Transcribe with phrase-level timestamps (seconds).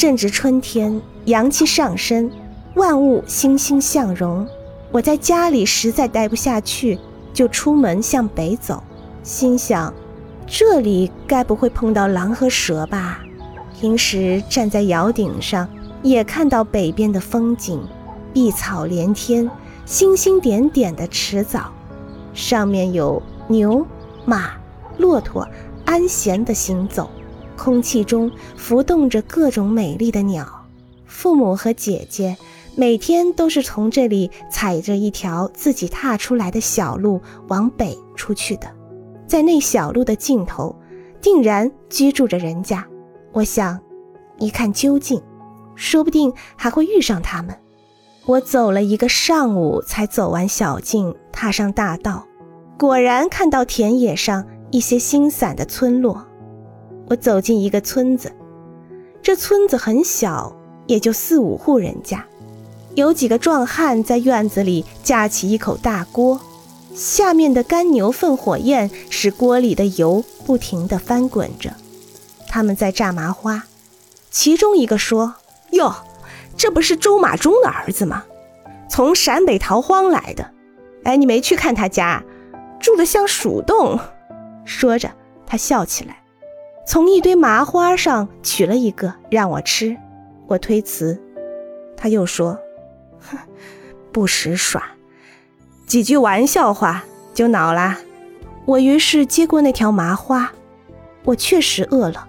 [0.00, 2.30] 正值春天，阳气上升，
[2.74, 4.48] 万物欣欣向荣。
[4.90, 6.98] 我在家里实在待不下去，
[7.34, 8.82] 就出门向北走，
[9.22, 9.92] 心想，
[10.46, 13.20] 这里该不会碰到狼和蛇吧？
[13.78, 15.68] 平时站在窑顶上，
[16.02, 17.86] 也看到北边的风景，
[18.32, 19.50] 碧草连天，
[19.84, 21.64] 星星点点的池沼，
[22.32, 23.86] 上面有牛、
[24.24, 24.52] 马、
[24.96, 25.46] 骆驼
[25.84, 27.10] 安闲地行走，
[27.62, 30.46] 空气中浮动着各种美丽的鸟。
[31.04, 32.34] 父母和姐姐。
[32.76, 38.70] 每天都是从这里踩着一条自己踏出来的小路往北出去的，
[39.26, 40.74] 在那小路的尽头，
[41.20, 42.86] 定然居住着人家。
[43.32, 43.78] 我想，
[44.38, 45.20] 一看究竟，
[45.74, 47.54] 说不定还会遇上他们。
[48.24, 52.24] 我走了一个上午才走完小径，踏上大道，
[52.78, 56.24] 果然看到田野上一些星散的村落。
[57.10, 58.30] 我走进一个村子，
[59.20, 60.54] 这村子很小，
[60.86, 62.24] 也就四五户人家。
[62.94, 66.40] 有几个壮汉在院子里架起一口大锅，
[66.94, 71.74] 下面的干牛粪火焰使锅里的油不停地翻滚着。
[72.48, 73.64] 他们在炸麻花，
[74.30, 75.34] 其中一个说
[75.72, 75.92] ：“哟，
[76.56, 78.22] 这不是周马忠的儿子吗？
[78.88, 80.48] 从陕北逃荒来的。
[81.02, 82.22] 哎，你没去看他家，
[82.78, 83.98] 住得像鼠洞。”
[84.64, 85.10] 说着，
[85.44, 86.19] 他笑起来，
[86.86, 89.96] 从一堆麻花上取了一个让我吃。
[90.46, 91.20] 我推辞，
[91.96, 92.58] 他又说。
[93.20, 93.38] 哼，
[94.10, 94.82] 不识耍，
[95.86, 97.98] 几句玩笑话就恼啦。
[98.64, 100.50] 我于是接过那条麻花，
[101.24, 102.26] 我确实饿了，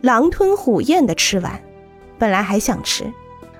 [0.00, 1.60] 狼吞虎咽的吃完。
[2.18, 3.12] 本来还想吃，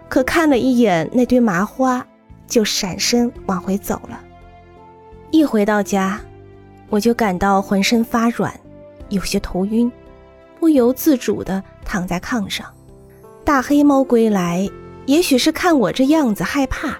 [0.09, 2.06] 可看了一眼那堆麻花，
[2.47, 4.20] 就闪身往回走了。
[5.31, 6.20] 一回到家，
[6.91, 8.53] 我就感到浑身发软，
[9.09, 9.91] 有些头晕，
[10.64, 12.64] 不由自主地躺在炕上。
[13.44, 14.66] 大黑猫归来。
[15.04, 16.96] 也许是看我这样子害怕，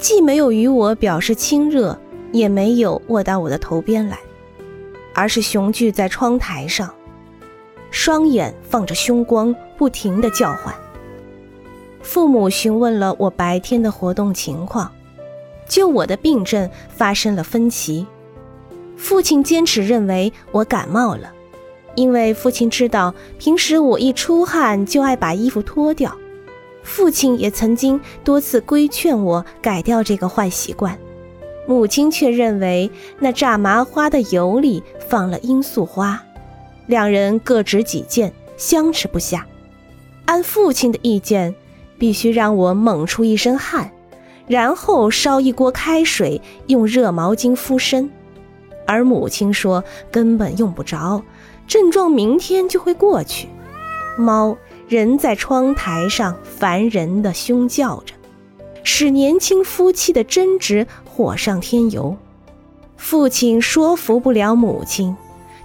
[0.00, 1.96] 既没有与我表示亲热，
[2.32, 4.18] 也没有卧到我的头边来，
[5.14, 6.92] 而是雄踞在窗台上，
[7.92, 10.74] 双眼放着凶光，不停地叫唤。
[12.02, 14.90] 父母询问了我白天的活动情况，
[15.68, 18.04] 就我的病症发生了分歧。
[18.96, 21.32] 父亲坚持认为我感冒了，
[21.94, 26.16] 因为父亲知道平时我一出汗就爱把衣服脱掉。
[26.82, 30.98] 父亲也曾经多次规劝我改掉这个坏习惯，
[31.66, 36.20] 母亲却认为那炸麻花的油里放了罂粟花，
[36.86, 39.46] 两人各执己见，相持不下。
[40.24, 41.54] 按父亲的意见，
[41.98, 43.92] 必须让我猛出一身汗，
[44.48, 48.08] 然后烧一锅开水，用热毛巾敷身；
[48.86, 51.22] 而母亲说根本用不着，
[51.66, 53.48] 症状明天就会过去。
[54.16, 54.56] 猫。
[54.88, 58.12] 人在窗台上烦人的凶叫着，
[58.84, 62.14] 使年轻夫妻的争执火上添油。
[62.98, 65.16] 父亲说服不了母亲，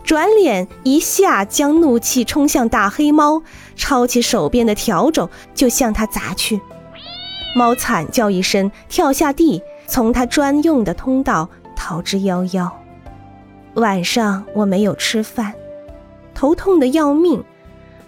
[0.01, 3.41] 转脸一下将怒气冲向大黑猫，
[3.75, 6.61] 抄起手边的笤帚就向他砸去。
[7.53, 12.71] 猫惨叫一声，跳下地，从他专用的通道逃之夭夭。
[13.73, 15.53] 晚上我没有吃饭，
[16.37, 17.43] 头痛的要命。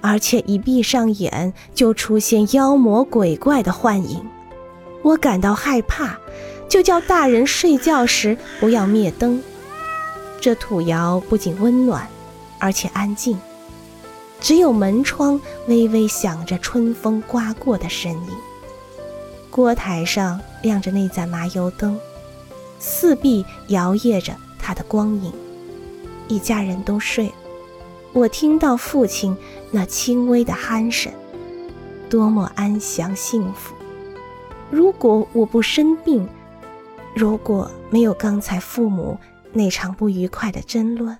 [0.02, 4.24] 而且一闭上眼，就出现妖魔鬼怪的幻影，
[5.02, 6.18] 我感到害怕，
[6.70, 9.44] 就叫大人睡觉时不要灭灯。
[10.40, 12.08] 这土窑不仅温暖，
[12.60, 13.38] 而且安静，
[14.40, 18.30] 只有门窗微微响着春风刮过的声音。
[19.50, 22.00] 锅台上亮着那盏麻油灯，
[22.80, 25.34] 四壁摇曳着它的光影。
[26.30, 27.34] 一家人都睡了。
[28.12, 29.38] 我听到父亲
[29.70, 31.14] 那轻微的鼾声，
[32.09, 33.75] 多么安详幸福！
[34.72, 36.28] 如果我不生病，
[37.16, 39.19] 如果没有刚才父母
[39.53, 41.16] 那场不愉快的争论。